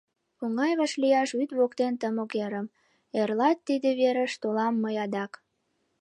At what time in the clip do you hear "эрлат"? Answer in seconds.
3.19-3.57